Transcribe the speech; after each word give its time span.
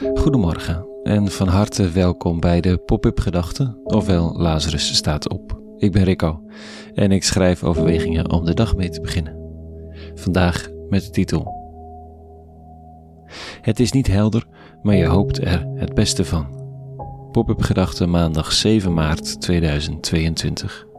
Goedemorgen 0.00 0.86
en 1.02 1.28
van 1.28 1.48
harte 1.48 1.90
welkom 1.90 2.40
bij 2.40 2.60
de 2.60 2.78
Pop-up 2.78 3.20
Gedachten, 3.20 3.80
ofwel 3.84 4.32
Lazarus 4.36 4.94
staat 4.94 5.28
op. 5.28 5.60
Ik 5.76 5.92
ben 5.92 6.04
Rico 6.04 6.42
en 6.94 7.12
ik 7.12 7.24
schrijf 7.24 7.64
overwegingen 7.64 8.30
om 8.30 8.44
de 8.44 8.54
dag 8.54 8.76
mee 8.76 8.88
te 8.88 9.00
beginnen. 9.00 9.36
Vandaag 10.14 10.68
met 10.88 11.04
de 11.04 11.10
titel 11.10 11.54
Het 13.60 13.80
is 13.80 13.92
niet 13.92 14.06
helder, 14.06 14.46
maar 14.82 14.96
je 14.96 15.06
hoopt 15.06 15.44
er 15.44 15.66
het 15.74 15.94
beste 15.94 16.24
van. 16.24 16.46
Pop-up 17.32 17.62
Gedachten 17.62 18.10
maandag 18.10 18.52
7 18.52 18.94
maart 18.94 19.40
2022. 19.40 20.89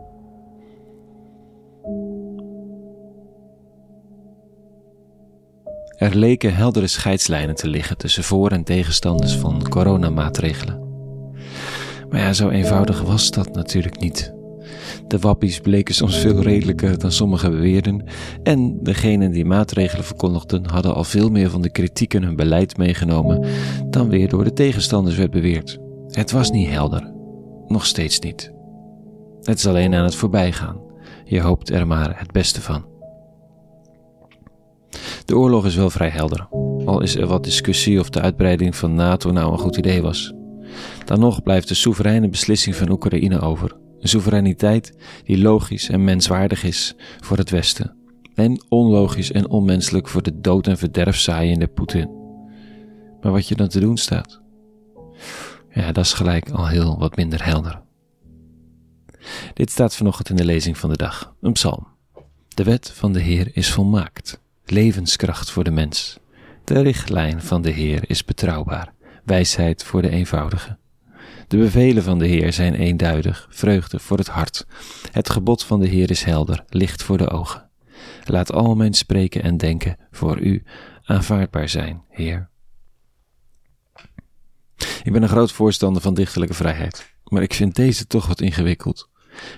Er 6.02 6.16
leken 6.16 6.56
heldere 6.56 6.88
scheidslijnen 6.88 7.56
te 7.56 7.68
liggen 7.68 7.98
tussen 7.98 8.24
voor- 8.24 8.52
en 8.52 8.64
tegenstanders 8.64 9.36
van 9.36 9.70
coronamaatregelen. 9.70 10.80
Maar 12.10 12.20
ja, 12.20 12.34
zo 12.34 12.50
eenvoudig 12.50 13.02
was 13.02 13.32
dat 13.32 13.56
natuurlijk 13.56 14.00
niet. 14.00 14.34
De 15.08 15.20
wappies 15.20 15.60
bleken 15.60 15.96
soms 15.96 16.18
veel 16.18 16.42
redelijker 16.42 17.00
dan 17.00 17.12
sommigen 17.12 17.52
beweerden, 17.52 18.04
en 18.44 18.80
degenen 18.84 19.32
die 19.32 19.46
maatregelen 19.46 20.06
verkondigden 20.06 20.70
hadden 20.70 20.94
al 20.94 21.04
veel 21.04 21.30
meer 21.30 21.50
van 21.50 21.62
de 21.62 21.72
kritiek 21.72 22.14
in 22.14 22.24
hun 22.24 22.36
beleid 22.36 22.78
meegenomen 22.78 23.46
dan 23.90 24.10
weer 24.10 24.30
door 24.30 24.44
de 24.44 24.54
tegenstanders 24.54 25.16
werd 25.16 25.32
beweerd. 25.32 25.80
Het 26.08 26.32
was 26.32 26.52
niet 26.52 26.70
helder. 26.70 27.14
Nog 27.68 27.86
steeds 27.86 28.20
niet. 28.20 28.52
Het 29.42 29.58
is 29.58 29.68
alleen 29.68 29.94
aan 29.94 30.04
het 30.04 30.16
voorbijgaan. 30.16 30.82
Je 31.24 31.42
hoopt 31.42 31.70
er 31.70 31.88
maar 31.88 32.20
het 32.20 32.32
beste 32.32 32.62
van. 32.62 32.91
De 35.26 35.38
oorlog 35.38 35.66
is 35.66 35.76
wel 35.76 35.90
vrij 35.90 36.10
helder, 36.10 36.48
al 36.86 37.02
is 37.02 37.16
er 37.16 37.28
wat 37.28 37.44
discussie 37.44 38.00
of 38.00 38.10
de 38.10 38.22
uitbreiding 38.22 38.76
van 38.76 38.96
NATO 38.96 39.32
nou 39.32 39.52
een 39.52 39.60
goed 39.60 39.78
idee 39.78 40.02
was. 40.02 40.34
Dan 41.06 41.20
nog 41.20 41.44
blijft 41.44 41.68
de 41.68 41.74
soevereine 41.74 42.30
beslissing 42.30 42.76
van 42.76 42.90
Oekraïne 42.90 43.40
over. 43.40 43.78
Een 44.00 44.10
soevereiniteit 44.10 44.98
die 45.24 45.42
logisch 45.42 45.90
en 45.90 46.04
menswaardig 46.04 46.64
is 46.64 46.96
voor 47.20 47.38
het 47.38 47.50
Westen. 47.50 47.96
En 48.36 48.66
onlogisch 48.70 49.32
en 49.32 49.50
onmenselijk 49.50 50.08
voor 50.08 50.22
de 50.22 50.40
dood 50.40 50.68
en 50.68 50.78
verderf 50.78 51.18
zaaiende 51.18 51.68
Poetin. 51.68 52.10
Maar 53.22 53.32
wat 53.32 53.48
je 53.48 53.56
dan 53.56 53.68
te 53.68 53.80
doen 53.80 53.98
staat, 53.98 54.42
ja, 55.70 55.92
dat 55.92 56.06
is 56.06 56.14
gelijk 56.14 56.50
al 56.50 56.68
heel 56.68 57.00
wat 57.00 57.16
minder 57.16 57.46
helder. 57.46 57.82
Dit 59.54 59.70
staat 59.70 59.96
vanochtend 59.96 60.30
in 60.30 60.36
de 60.36 60.46
lezing 60.46 60.78
van 60.78 60.90
de 60.90 60.98
dag, 60.98 61.36
een 61.42 61.52
psalm. 61.52 61.88
De 62.48 62.64
wet 62.64 62.92
van 62.94 63.14
de 63.14 63.22
Heer 63.22 63.50
is 63.54 63.72
volmaakt 63.72 64.42
levenskracht 64.72 65.52
voor 65.52 65.64
de 65.64 65.72
mens. 65.72 66.20
De 66.64 66.82
richtlijn 66.82 67.42
van 67.42 67.62
de 67.62 67.70
Heer 67.70 68.10
is 68.10 68.26
betrouwbaar, 68.26 68.94
wijsheid 69.26 69.84
voor 69.84 70.02
de 70.02 70.10
eenvoudige. 70.10 70.78
De 71.48 71.58
bevelen 71.58 72.04
van 72.04 72.20
de 72.20 72.28
Heer 72.28 72.54
zijn 72.54 72.74
eenduidig, 72.74 73.48
vreugde 73.50 74.00
voor 74.00 74.18
het 74.18 74.28
hart. 74.28 74.66
Het 75.12 75.30
gebod 75.30 75.64
van 75.64 75.80
de 75.80 75.88
Heer 75.88 76.10
is 76.10 76.24
helder, 76.24 76.64
licht 76.70 77.04
voor 77.04 77.18
de 77.18 77.30
ogen. 77.30 77.70
Laat 78.26 78.52
al 78.52 78.76
mijn 78.76 78.94
spreken 78.94 79.44
en 79.44 79.58
denken 79.58 79.98
voor 80.12 80.40
u 80.40 80.64
aanvaardbaar 81.04 81.70
zijn, 81.70 82.02
Heer. 82.10 82.50
Ik 85.04 85.12
ben 85.12 85.24
een 85.24 85.30
groot 85.30 85.52
voorstander 85.52 86.02
van 86.02 86.14
dichterlijke 86.14 86.56
vrijheid, 86.56 87.16
maar 87.24 87.42
ik 87.42 87.54
vind 87.54 87.76
deze 87.76 88.08
toch 88.08 88.28
wat 88.28 88.42
ingewikkeld. 88.42 89.10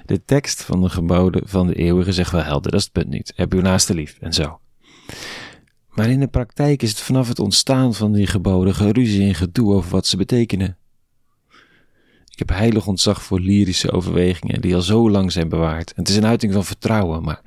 De 0.06 0.24
tekst 0.24 0.64
van 0.64 0.82
de 0.82 0.90
geboden 0.90 1.48
van 1.48 1.68
de 1.68 1.76
eeuwige 1.76 2.12
zegt 2.12 2.32
wel 2.32 2.44
helder, 2.44 2.72
dat 2.72 2.80
is 2.80 2.86
het 2.86 2.94
punt 2.94 3.10
niet. 3.10 3.34
Heb 3.36 3.54
uw 3.54 3.62
naaste 3.62 3.94
lief 3.94 4.18
en 4.20 4.34
zo. 4.34 4.62
Maar 5.90 6.10
in 6.10 6.20
de 6.20 6.28
praktijk 6.28 6.82
is 6.82 6.90
het 6.90 7.00
vanaf 7.00 7.28
het 7.28 7.40
ontstaan 7.40 7.94
van 7.94 8.12
die 8.12 8.28
geboden 8.28 8.76
geruzie 8.76 9.28
en 9.28 9.36
gedoe 9.36 9.74
over 9.74 9.92
wat 9.92 10.08
ze 10.08 10.18
betekenen. 10.18 10.78
Ik 12.30 12.40
heb 12.40 12.50
heilig 12.50 12.88
ontzag 12.88 13.24
voor 13.24 13.40
lyrische 13.40 13.92
overwegingen 13.92 14.62
die 14.62 14.76
al 14.76 14.82
zo 14.82 15.10
lang 15.10 15.32
zijn 15.32 15.50
bewaard. 15.50 15.94
Het 15.96 16.10
is 16.10 16.16
een 16.16 16.26
uiting 16.26 16.54
van 16.54 16.66
vertrouwen, 16.66 17.24
maar 17.24 17.42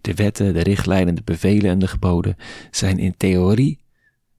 de 0.00 0.14
wetten, 0.14 0.54
de 0.54 0.62
richtlijnen, 0.62 1.14
de 1.14 1.22
bevelen 1.24 1.70
en 1.70 1.78
de 1.78 1.88
geboden 1.88 2.36
zijn 2.70 2.98
in 2.98 3.16
theorie 3.16 3.80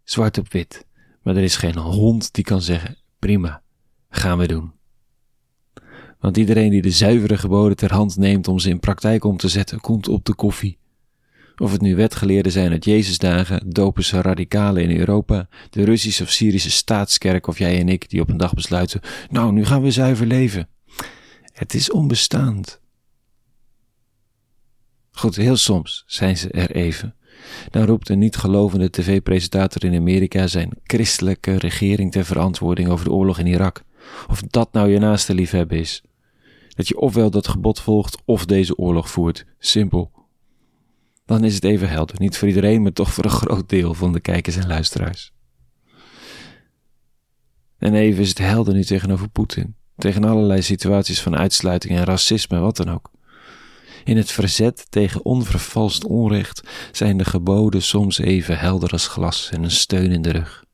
zwart 0.03 0.37
op 0.37 0.51
wit. 0.51 0.85
Maar 1.21 1.35
er 1.35 1.43
is 1.43 1.55
geen 1.55 1.77
hond 1.77 2.33
die 2.33 2.43
kan 2.43 2.61
zeggen: 2.61 2.97
prima, 3.19 3.61
gaan 4.09 4.37
we 4.37 4.47
doen. 4.47 4.71
Want 6.19 6.37
iedereen 6.37 6.69
die 6.69 6.81
de 6.81 6.91
zuivere 6.91 7.37
geboden 7.37 7.77
ter 7.77 7.93
hand 7.93 8.17
neemt 8.17 8.47
om 8.47 8.59
ze 8.59 8.69
in 8.69 8.79
praktijk 8.79 9.23
om 9.23 9.37
te 9.37 9.47
zetten, 9.47 9.79
komt 9.79 10.07
op 10.07 10.25
de 10.25 10.33
koffie. 10.33 10.77
Of 11.59 11.71
het 11.71 11.81
nu 11.81 11.95
wetgeleerden 11.95 12.51
zijn 12.51 12.71
uit 12.71 12.85
Jezusdagen, 12.85 13.69
dopense 13.69 14.21
radicalen 14.21 14.83
in 14.83 14.97
Europa, 14.97 15.49
de 15.69 15.83
Russische 15.83 16.23
of 16.23 16.29
Syrische 16.29 16.71
staatskerk 16.71 17.47
of 17.47 17.57
jij 17.57 17.79
en 17.79 17.89
ik 17.89 18.09
die 18.09 18.21
op 18.21 18.29
een 18.29 18.37
dag 18.37 18.53
besluiten, 18.53 19.01
nou 19.29 19.51
nu 19.51 19.65
gaan 19.65 19.81
we 19.81 19.91
zuiver 19.91 20.25
leven. 20.25 20.69
Het 21.53 21.73
is 21.73 21.91
onbestaand. 21.91 22.81
Goed, 25.11 25.35
heel 25.35 25.55
soms 25.55 26.03
zijn 26.07 26.37
ze 26.37 26.49
er 26.49 26.71
even. 26.71 27.15
Dan 27.71 27.85
roept 27.85 28.09
een 28.09 28.19
niet-gelovende 28.19 28.89
tv-presentator 28.89 29.83
in 29.83 29.95
Amerika 29.95 30.47
zijn 30.47 30.77
christelijke 30.83 31.55
regering 31.55 32.11
ter 32.11 32.25
verantwoording 32.25 32.89
over 32.89 33.05
de 33.05 33.11
oorlog 33.11 33.39
in 33.39 33.47
Irak. 33.47 33.83
Of 34.29 34.41
dat 34.41 34.73
nou 34.73 34.89
je 34.89 34.99
naaste 34.99 35.33
liefhebben 35.33 35.77
is. 35.77 36.03
Dat 36.69 36.87
je 36.87 36.99
ofwel 36.99 37.29
dat 37.29 37.47
gebod 37.47 37.79
volgt 37.81 38.17
of 38.25 38.45
deze 38.45 38.77
oorlog 38.77 39.09
voert. 39.09 39.45
Simpel 39.57 40.18
dan 41.29 41.43
is 41.43 41.55
het 41.55 41.63
even 41.63 41.89
helder. 41.89 42.15
Niet 42.19 42.37
voor 42.37 42.47
iedereen, 42.47 42.81
maar 42.81 42.93
toch 42.93 43.13
voor 43.13 43.23
een 43.23 43.29
groot 43.29 43.69
deel 43.69 43.93
van 43.93 44.13
de 44.13 44.19
kijkers 44.19 44.55
en 44.55 44.67
luisteraars. 44.67 45.31
En 47.77 47.93
even 47.93 48.21
is 48.21 48.29
het 48.29 48.37
helder 48.37 48.73
nu 48.73 48.83
tegenover 48.83 49.29
Poetin. 49.29 49.75
Tegen 49.97 50.23
allerlei 50.23 50.61
situaties 50.61 51.21
van 51.21 51.37
uitsluiting 51.37 51.97
en 51.97 52.03
racisme, 52.03 52.59
wat 52.59 52.77
dan 52.77 52.89
ook. 52.89 53.11
In 54.03 54.17
het 54.17 54.31
verzet 54.31 54.85
tegen 54.89 55.25
onvervalst 55.25 56.03
onrecht 56.03 56.69
zijn 56.91 57.17
de 57.17 57.25
geboden 57.25 57.81
soms 57.81 58.17
even 58.17 58.59
helder 58.59 58.91
als 58.91 59.07
glas 59.07 59.49
en 59.51 59.63
een 59.63 59.71
steun 59.71 60.11
in 60.11 60.21
de 60.21 60.31
rug. 60.31 60.65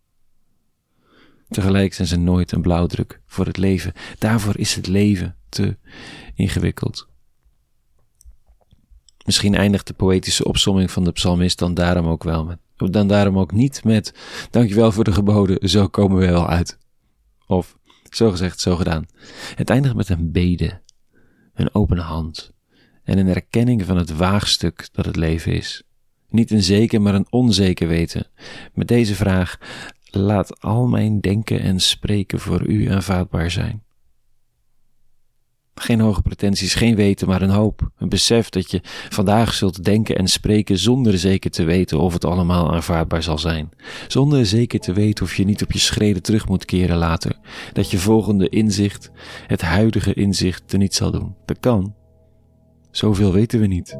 Tegelijk 1.50 1.94
zijn 1.94 2.08
ze 2.08 2.18
nooit 2.18 2.52
een 2.52 2.62
blauwdruk 2.62 3.22
voor 3.26 3.46
het 3.46 3.58
leven. 3.58 3.94
Daarvoor 4.20 4.58
is 4.58 4.76
het 4.76 4.88
leven 4.88 5.36
te 5.50 5.78
ingewikkeld. 6.36 7.08
Misschien 9.26 9.56
eindigt 9.56 9.88
de 9.88 9.94
poëtische 9.94 10.46
opsomming 10.46 10.92
van 10.92 11.04
de 11.04 11.12
psalmist 11.12 11.60
dan 11.60 11.74
daarom 11.74 12.08
ook 12.08 12.24
wel 12.24 12.46
met, 12.46 12.60
dan 12.76 13.08
daarom 13.08 13.38
ook 13.40 13.52
niet 13.52 13.84
met, 13.84 14.14
dankjewel 14.50 14.92
voor 14.92 15.04
de 15.04 15.14
geboden, 15.14 15.70
zo 15.70 15.88
komen 15.88 16.18
we 16.18 16.26
wel 16.26 16.48
uit. 16.48 16.78
Of, 17.48 17.78
zo 18.10 18.30
gezegd, 18.30 18.60
zo 18.60 18.76
gedaan. 18.76 19.06
Het 19.56 19.70
eindigt 19.70 19.96
met 19.96 20.10
een 20.10 20.32
bede, 20.32 20.82
een 21.54 21.76
open 21.76 21.98
hand 21.98 22.54
en 23.04 23.18
een 23.18 23.28
erkenning 23.28 23.86
van 23.86 23.98
het 23.98 24.16
waagstuk 24.16 24.90
dat 24.92 25.06
het 25.06 25.16
leven 25.16 25.54
is. 25.54 25.84
Niet 26.30 26.52
een 26.52 26.64
zeker, 26.64 27.02
maar 27.02 27.16
een 27.16 27.28
onzeker 27.30 27.88
weten. 27.88 28.28
Met 28.74 28.88
deze 28.88 29.16
vraag, 29.16 29.58
laat 30.04 30.62
al 30.62 30.88
mijn 30.88 31.20
denken 31.20 31.60
en 31.60 31.80
spreken 31.80 32.40
voor 32.40 32.68
u 32.68 32.92
aanvaardbaar 32.92 33.52
zijn. 33.52 33.85
Geen 35.82 36.00
hoge 36.00 36.22
pretenties, 36.22 36.74
geen 36.74 36.96
weten, 36.96 37.28
maar 37.28 37.42
een 37.42 37.50
hoop. 37.50 37.90
Een 37.98 38.10
besef 38.10 38.50
dat 38.50 38.72
je 38.72 38.82
vandaag 39.10 39.54
zult 39.54 39.84
denken 39.84 40.18
en 40.18 40.28
spreken 40.28 40.78
zonder 40.78 41.18
zeker 41.18 41.52
te 41.52 41.64
weten 41.64 42.00
of 42.00 42.14
het 42.14 42.26
allemaal 42.26 42.74
aanvaardbaar 42.74 43.24
zal 43.24 43.38
zijn. 43.38 43.70
Zonder 44.08 44.46
zeker 44.46 44.80
te 44.80 44.94
weten 44.94 45.26
of 45.26 45.36
je 45.36 45.46
niet 45.46 45.64
op 45.64 45.72
je 45.72 45.80
schreden 45.80 46.22
terug 46.22 46.48
moet 46.48 46.66
keren 46.66 46.98
later. 46.98 47.36
Dat 47.74 47.92
je 47.92 47.98
volgende 47.98 48.50
inzicht, 48.50 49.12
het 49.48 49.62
huidige 49.62 50.14
inzicht, 50.14 50.72
er 50.72 50.78
niet 50.78 50.96
zal 50.96 51.12
doen. 51.12 51.36
Dat 51.46 51.60
kan. 51.60 51.96
Zoveel 52.92 53.32
weten 53.32 53.60
we 53.60 53.68
niet. 53.68 53.98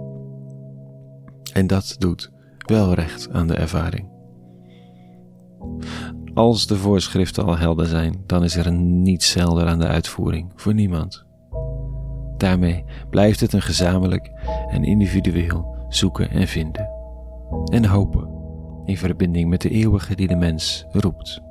En 1.54 1.68
dat 1.68 1.96
doet 1.98 2.32
wel 2.58 2.94
recht 2.94 3.30
aan 3.32 3.48
de 3.48 3.56
ervaring. 3.56 4.14
Als 6.34 6.68
de 6.68 6.76
voorschriften 6.76 7.46
al 7.46 7.58
helder 7.58 7.86
zijn, 7.86 8.24
dan 8.26 8.44
is 8.44 8.56
er 8.56 8.72
niets 8.72 9.34
helder 9.34 9.68
aan 9.68 9.80
de 9.80 9.88
uitvoering 9.88 10.52
voor 10.56 10.74
niemand. 10.74 11.26
Daarmee 12.46 12.86
blijft 13.10 13.40
het 13.40 13.54
een 13.54 13.62
gezamenlijk 13.62 14.32
en 14.70 14.84
individueel 14.84 15.86
zoeken 15.90 16.30
en 16.30 16.48
vinden. 16.48 16.90
En 17.72 17.86
hopen 17.86 18.30
in 18.84 18.98
verbinding 18.98 19.50
met 19.50 19.62
de 19.62 19.70
eeuwige 19.70 20.16
die 20.16 20.28
de 20.28 20.36
mens 20.36 20.86
roept, 20.92 21.42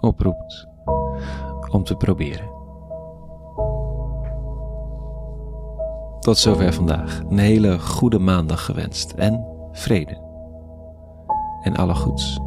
oproept 0.00 0.68
om 1.70 1.84
te 1.84 1.96
proberen. 1.96 2.50
Tot 6.20 6.38
zover 6.38 6.72
vandaag. 6.72 7.20
Een 7.28 7.38
hele 7.38 7.78
goede 7.78 8.18
maandag 8.18 8.64
gewenst 8.64 9.12
en 9.12 9.46
vrede. 9.72 10.22
En 11.62 11.76
alle 11.76 11.94
goeds. 11.94 12.40